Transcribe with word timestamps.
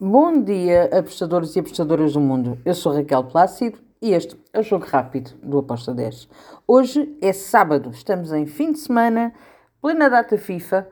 Bom 0.00 0.44
dia, 0.44 0.84
apostadores 0.96 1.56
e 1.56 1.58
apostadoras 1.58 2.12
do 2.12 2.20
mundo. 2.20 2.56
Eu 2.64 2.72
sou 2.72 2.92
Raquel 2.92 3.24
Plácido 3.24 3.80
e 4.00 4.12
este 4.12 4.40
é 4.52 4.60
o 4.60 4.62
Jogo 4.62 4.86
Rápido 4.86 5.32
do 5.42 5.58
Aposta 5.58 5.92
10. 5.92 6.28
Hoje 6.68 7.18
é 7.20 7.32
sábado, 7.32 7.90
estamos 7.90 8.32
em 8.32 8.46
fim 8.46 8.70
de 8.70 8.78
semana, 8.78 9.34
plena 9.82 10.08
data 10.08 10.38
FIFA. 10.38 10.88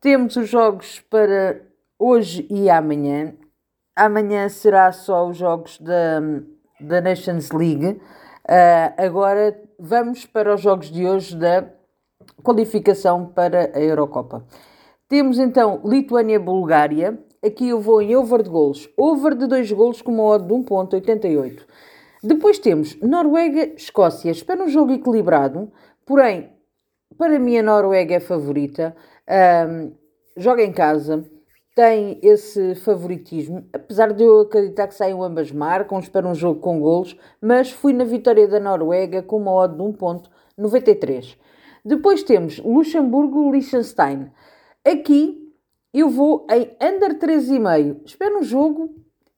Temos 0.00 0.34
os 0.36 0.48
jogos 0.48 0.98
para 1.10 1.60
hoje 1.98 2.46
e 2.48 2.70
amanhã. 2.70 3.34
Amanhã 3.94 4.48
será 4.48 4.90
só 4.92 5.28
os 5.28 5.36
jogos 5.36 5.78
da, 5.78 6.20
da 6.80 7.02
Nations 7.02 7.50
League. 7.50 8.00
Uh, 8.48 8.94
agora 8.96 9.60
vamos 9.78 10.24
para 10.24 10.54
os 10.54 10.62
jogos 10.62 10.90
de 10.90 11.06
hoje 11.06 11.36
da 11.36 11.68
qualificação 12.42 13.26
para 13.26 13.70
a 13.74 13.78
Eurocopa. 13.78 14.42
Temos 15.06 15.38
então 15.38 15.82
Lituânia-Bulgária. 15.84 17.22
Aqui 17.44 17.70
eu 17.70 17.80
vou 17.80 18.00
em 18.00 18.14
over 18.14 18.40
de 18.40 18.48
golos. 18.48 18.88
Over 18.96 19.34
de 19.34 19.48
2 19.48 19.72
golos 19.72 20.00
com 20.00 20.12
uma 20.12 20.22
odd 20.22 20.46
de 20.46 20.54
1.88. 20.54 21.62
Depois 22.22 22.56
temos 22.60 22.94
Noruega-Escócia. 23.00 24.30
Espero 24.30 24.62
um 24.62 24.68
jogo 24.68 24.92
equilibrado. 24.92 25.72
Porém, 26.06 26.52
para 27.18 27.40
mim 27.40 27.58
a 27.58 27.62
Noruega 27.64 28.14
é 28.14 28.20
favorita. 28.20 28.94
Um, 29.68 29.92
joga 30.36 30.62
em 30.62 30.72
casa. 30.72 31.24
Tem 31.74 32.20
esse 32.22 32.76
favoritismo. 32.76 33.66
Apesar 33.72 34.12
de 34.12 34.22
eu 34.22 34.42
acreditar 34.42 34.86
que 34.86 34.94
saiam 34.94 35.20
ambas 35.20 35.50
marcam. 35.50 35.98
Espero 35.98 36.28
um 36.28 36.34
jogo 36.36 36.60
com 36.60 36.78
golos. 36.78 37.16
Mas 37.40 37.72
fui 37.72 37.92
na 37.92 38.04
vitória 38.04 38.46
da 38.46 38.60
Noruega 38.60 39.20
com 39.20 39.38
uma 39.38 39.52
odd 39.52 39.76
de 39.76 39.82
1.93. 39.82 41.36
Depois 41.84 42.22
temos 42.22 42.60
Luxemburgo-Liechtenstein. 42.60 44.30
Aqui 44.84 45.41
eu 46.00 46.08
vou 46.08 46.46
em 46.50 46.70
under 46.80 47.18
3,5. 47.18 48.02
Espero 48.06 48.38
um 48.38 48.42
jogo 48.42 48.84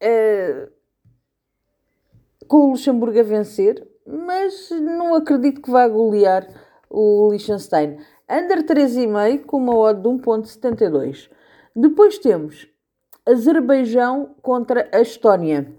uh, 0.03 0.71
com 2.47 2.59
o 2.59 2.71
Luxemburgo 2.71 3.19
a 3.19 3.23
vencer, 3.23 3.87
mas 4.07 4.71
não 4.71 5.15
acredito 5.15 5.61
que 5.61 5.71
vá 5.71 5.89
golear 5.89 6.47
o 6.89 7.31
Liechtenstein. 7.31 7.99
Under 8.31 8.65
3,5 8.65 9.45
com 9.45 9.57
uma 9.57 9.77
odd 9.77 10.01
de 10.01 10.09
1.72. 10.09 11.29
Depois 11.75 12.19
temos 12.19 12.69
Azerbaijão 13.27 14.35
contra 14.41 14.89
a 14.93 15.01
Estónia. 15.01 15.75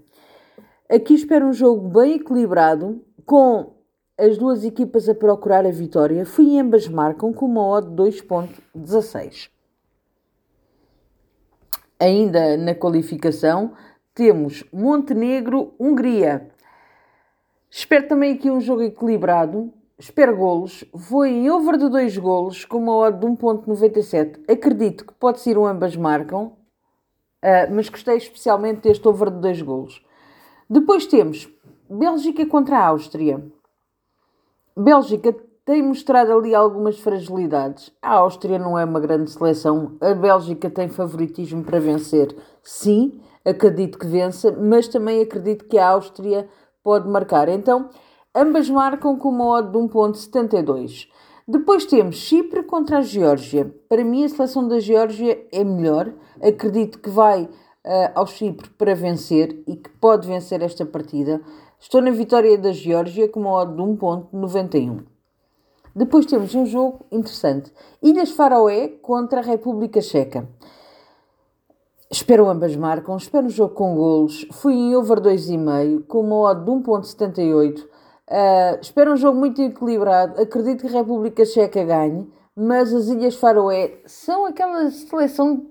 Aqui 0.88 1.14
espero 1.14 1.46
um 1.46 1.52
jogo 1.52 1.88
bem 1.88 2.14
equilibrado, 2.14 3.02
com 3.24 3.74
as 4.18 4.38
duas 4.38 4.64
equipas 4.64 5.08
a 5.08 5.14
procurar 5.14 5.66
a 5.66 5.70
vitória. 5.70 6.24
Fui 6.24 6.58
ambas 6.58 6.86
marcam 6.86 7.32
com 7.32 7.46
uma 7.46 7.66
odd 7.66 7.88
de 7.88 8.20
2.16. 8.20 9.55
Ainda 11.98 12.56
na 12.58 12.74
qualificação, 12.74 13.72
temos 14.14 14.64
Montenegro-Hungria. 14.72 16.50
Espero 17.70 18.06
também 18.06 18.34
aqui 18.34 18.50
um 18.50 18.60
jogo 18.60 18.82
equilibrado. 18.82 19.72
Espero 19.98 20.36
golos. 20.36 20.84
Vou 20.92 21.24
em 21.24 21.50
over 21.50 21.78
de 21.78 21.88
2 21.88 22.18
golos 22.18 22.64
com 22.66 22.78
uma 22.78 22.94
odd 22.94 23.18
de 23.18 23.26
1.97. 23.26 24.40
Acredito 24.46 25.06
que 25.06 25.14
pode 25.14 25.40
ser 25.40 25.56
um 25.56 25.64
ambas 25.64 25.96
marcam, 25.96 26.52
uh, 27.42 27.74
mas 27.74 27.88
gostei 27.88 28.16
especialmente 28.16 28.82
deste 28.82 29.08
over 29.08 29.30
de 29.30 29.40
2 29.40 29.62
golos. 29.62 30.04
Depois 30.68 31.06
temos 31.06 31.48
Bélgica 31.88 32.44
contra 32.44 32.78
a 32.78 32.86
Áustria. 32.88 33.42
Bélgica 34.76 35.34
tem 35.66 35.82
mostrado 35.82 36.32
ali 36.32 36.54
algumas 36.54 36.96
fragilidades. 37.00 37.92
A 38.00 38.12
Áustria 38.14 38.56
não 38.56 38.78
é 38.78 38.84
uma 38.84 39.00
grande 39.00 39.32
seleção. 39.32 39.96
A 40.00 40.14
Bélgica 40.14 40.70
tem 40.70 40.88
favoritismo 40.88 41.64
para 41.64 41.80
vencer. 41.80 42.34
Sim, 42.62 43.20
acredito 43.44 43.98
que 43.98 44.06
vença, 44.06 44.52
mas 44.52 44.86
também 44.86 45.20
acredito 45.20 45.64
que 45.64 45.76
a 45.76 45.88
Áustria 45.88 46.48
pode 46.84 47.08
marcar. 47.08 47.48
Então, 47.48 47.90
ambas 48.32 48.70
marcam 48.70 49.18
com 49.18 49.28
uma 49.28 49.58
odd 49.58 49.72
de 49.72 49.76
1.72. 49.76 51.08
Depois 51.48 51.84
temos 51.84 52.14
Chipre 52.14 52.62
contra 52.62 52.98
a 52.98 53.02
Geórgia. 53.02 53.74
Para 53.88 54.04
mim, 54.04 54.24
a 54.24 54.28
seleção 54.28 54.68
da 54.68 54.78
Geórgia 54.78 55.48
é 55.50 55.64
melhor. 55.64 56.12
Acredito 56.40 57.00
que 57.00 57.10
vai 57.10 57.42
uh, 57.42 57.48
ao 58.14 58.28
Chipre 58.28 58.70
para 58.70 58.94
vencer 58.94 59.64
e 59.66 59.74
que 59.74 59.90
pode 59.98 60.28
vencer 60.28 60.62
esta 60.62 60.86
partida. 60.86 61.40
Estou 61.80 62.00
na 62.00 62.12
vitória 62.12 62.56
da 62.56 62.70
Geórgia 62.70 63.28
com 63.28 63.40
uma 63.40 63.50
odd 63.50 63.74
de 63.74 63.82
1.91. 63.82 65.15
Depois 65.96 66.26
temos 66.26 66.54
um 66.54 66.66
jogo 66.66 67.06
interessante. 67.10 67.72
Ilhas 68.02 68.30
Faroé 68.32 68.88
contra 69.00 69.40
a 69.40 69.42
República 69.42 70.02
Checa. 70.02 70.46
Espero 72.10 72.46
ambas 72.50 72.76
marcam, 72.76 73.16
espero 73.16 73.46
um 73.46 73.48
jogo 73.48 73.74
com 73.74 73.94
golos. 73.94 74.46
Fui 74.52 74.74
em 74.74 74.94
over 74.94 75.20
2,5 75.20 76.06
com 76.06 76.20
uma 76.20 76.36
odd 76.36 76.66
de 76.66 76.70
1.78. 76.70 77.80
Uh, 77.80 77.88
ah, 78.28 78.78
espero 78.78 79.14
um 79.14 79.16
jogo 79.16 79.38
muito 79.38 79.62
equilibrado. 79.62 80.38
Acredito 80.38 80.82
que 80.82 80.94
a 80.94 81.00
República 81.00 81.46
Checa 81.46 81.82
ganhe, 81.82 82.30
mas 82.54 82.92
as 82.92 83.08
Ilhas 83.08 83.36
Faroé 83.36 84.02
são 84.04 84.44
aquela 84.44 84.90
seleção 84.90 85.64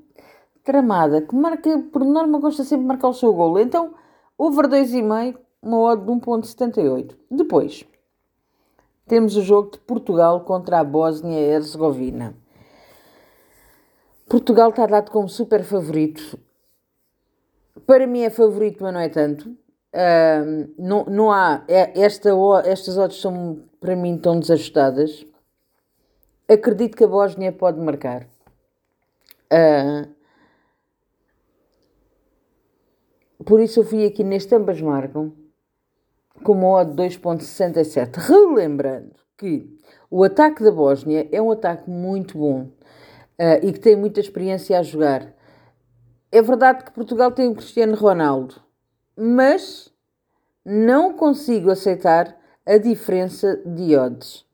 tramada 0.63 1.21
que 1.21 1.35
marca, 1.35 1.85
por 1.93 2.03
norma, 2.03 2.39
gosta 2.39 2.63
sempre 2.63 2.81
de 2.81 2.87
marcar 2.87 3.09
o 3.09 3.13
seu 3.13 3.31
golo. 3.31 3.59
Então, 3.59 3.93
over 4.39 4.67
2,5, 4.67 5.37
uma 5.61 5.77
odd 5.81 6.03
de 6.03 6.11
1.78. 6.11 7.15
Depois, 7.29 7.85
temos 9.07 9.35
o 9.35 9.41
jogo 9.41 9.71
de 9.71 9.79
Portugal 9.79 10.41
contra 10.41 10.79
a 10.79 10.83
Bósnia 10.83 11.39
e 11.39 11.51
Herzegovina. 11.51 12.35
Portugal 14.27 14.69
está 14.71 14.85
dado 14.88 15.11
como 15.11 15.29
super 15.29 15.63
favorito. 15.63 16.39
Para 17.85 18.07
mim 18.07 18.21
é 18.21 18.29
favorito, 18.29 18.81
mas 18.81 18.93
não 18.93 18.99
é 18.99 19.09
tanto. 19.09 19.49
Uh, 19.49 20.73
não, 20.77 21.05
não 21.05 21.31
há. 21.31 21.63
É, 21.67 22.01
esta, 22.01 22.29
estas 22.66 22.97
odds 22.97 23.21
são 23.21 23.63
para 23.79 23.95
mim 23.95 24.17
tão 24.17 24.39
desajustadas. 24.39 25.25
Acredito 26.47 26.97
que 26.97 27.03
a 27.03 27.07
Bósnia 27.07 27.51
pode 27.51 27.79
marcar. 27.79 28.27
Uh, 29.51 30.09
por 33.45 33.61
isso 33.61 33.79
eu 33.79 33.83
fui 33.83 34.05
aqui 34.05 34.23
neste 34.23 34.55
ambas 34.55 34.81
marcam 34.81 35.44
com 36.45 36.53
uma 36.53 36.67
odd 36.67 36.94
2.67. 36.94 38.17
Relembrando 38.17 39.16
que 39.35 39.67
o 40.09 40.23
ataque 40.23 40.63
da 40.63 40.72
Bósnia 40.72 41.28
é 41.31 41.41
um 41.41 41.51
ataque 41.51 41.89
muito 41.89 42.38
bom 42.38 42.61
uh, 42.61 43.59
e 43.63 43.73
que 43.73 43.79
tem 43.79 43.95
muita 43.95 44.19
experiência 44.19 44.79
a 44.79 44.84
jogar. 44.84 45.34
É 46.31 46.41
verdade 46.41 46.85
que 46.85 46.91
Portugal 46.91 47.31
tem 47.31 47.50
o 47.50 47.55
Cristiano 47.55 47.95
Ronaldo, 47.95 48.61
mas 49.17 49.91
não 50.63 51.13
consigo 51.13 51.72
aceitar 51.72 52.38
a 52.66 52.78
diferença 52.78 53.59
de 53.66 53.97
odds. 53.97 54.45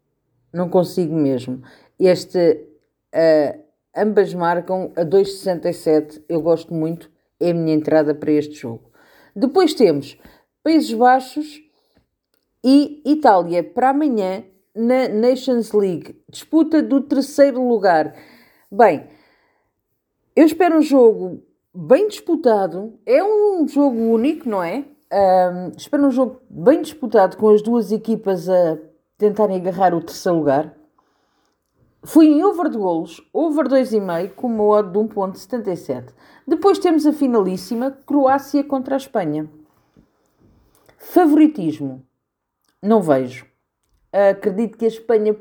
Não 0.53 0.69
consigo 0.69 1.13
mesmo. 1.13 1.61
Este, 1.99 2.67
uh, 3.13 3.61
ambas 3.95 4.33
marcam 4.33 4.93
a 4.95 5.03
2,67. 5.03 6.23
Eu 6.29 6.41
gosto 6.41 6.73
muito. 6.73 7.11
É 7.39 7.51
a 7.51 7.53
minha 7.53 7.73
entrada 7.73 8.15
para 8.15 8.31
este 8.31 8.53
jogo. 8.53 8.91
Depois 9.35 9.73
temos 9.73 10.17
Países 10.63 10.93
Baixos 10.93 11.70
e 12.63 13.01
Itália 13.05 13.63
para 13.63 13.89
amanhã 13.89 14.43
na 14.75 15.07
Nations 15.09 15.71
League, 15.71 16.21
disputa 16.29 16.81
do 16.81 17.01
terceiro 17.01 17.67
lugar. 17.67 18.15
Bem, 18.71 19.07
eu 20.35 20.45
espero 20.45 20.77
um 20.77 20.81
jogo 20.81 21.43
bem 21.73 22.07
disputado. 22.07 22.97
É 23.05 23.23
um 23.23 23.67
jogo 23.67 23.97
único, 23.97 24.47
não 24.47 24.63
é? 24.63 24.85
Um, 25.11 25.71
espero 25.75 26.07
um 26.07 26.11
jogo 26.11 26.41
bem 26.49 26.81
disputado 26.81 27.35
com 27.35 27.49
as 27.49 27.61
duas 27.61 27.91
equipas 27.91 28.47
a 28.47 28.77
tentarem 29.17 29.57
agarrar 29.57 29.93
o 29.93 30.01
terceiro 30.01 30.37
lugar. 30.37 30.75
Fui 32.03 32.27
em 32.27 32.43
over 32.43 32.69
de 32.69 32.77
golos, 32.77 33.21
over 33.31 33.67
2,5 33.67 34.33
com 34.33 34.47
uma 34.47 34.63
odd 34.63 34.91
de 34.91 34.97
1.77. 34.97 36.13
Depois 36.47 36.79
temos 36.79 37.05
a 37.05 37.13
finalíssima, 37.13 37.91
Croácia 38.05 38.63
contra 38.63 38.95
a 38.95 38.97
Espanha. 38.97 39.47
Favoritismo 40.97 42.03
não 42.81 43.01
vejo. 43.01 43.45
Acredito 44.11 44.77
que 44.77 44.85
a 44.85 44.87
Espanha 44.87 45.35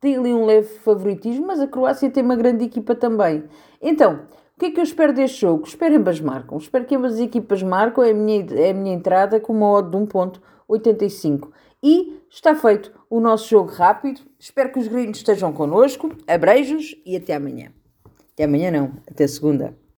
tem 0.00 0.16
ali 0.16 0.34
um 0.34 0.44
leve 0.44 0.68
favoritismo, 0.80 1.46
mas 1.46 1.60
a 1.60 1.66
Croácia 1.66 2.10
tem 2.10 2.22
uma 2.22 2.36
grande 2.36 2.64
equipa 2.64 2.94
também. 2.94 3.44
Então, 3.80 4.20
o 4.56 4.60
que 4.60 4.66
é 4.66 4.70
que 4.70 4.78
eu 4.78 4.84
espero 4.84 5.12
deste 5.12 5.40
jogo? 5.40 5.66
Espero 5.66 5.96
ambas 5.96 6.20
marcam. 6.20 6.58
Espero 6.58 6.84
que 6.84 6.94
ambas 6.94 7.14
as 7.14 7.20
equipas 7.20 7.62
marcam. 7.62 8.04
É 8.04 8.10
a 8.10 8.14
minha, 8.14 8.46
é 8.52 8.70
a 8.70 8.74
minha 8.74 8.94
entrada 8.94 9.40
com 9.40 9.52
uma 9.52 9.70
odd 9.70 9.90
de 9.90 9.96
1.85. 9.96 11.48
E 11.82 12.22
está 12.30 12.54
feito 12.54 12.92
o 13.10 13.18
nosso 13.18 13.48
jogo 13.48 13.70
rápido. 13.70 14.20
Espero 14.38 14.72
que 14.72 14.78
os 14.78 14.86
gringos 14.86 15.18
estejam 15.18 15.52
connosco. 15.52 16.10
Abreijos 16.26 16.94
e 17.04 17.16
até 17.16 17.34
amanhã. 17.34 17.72
Até 18.32 18.44
amanhã 18.44 18.70
não, 18.70 18.92
até 19.10 19.26
segunda. 19.26 19.74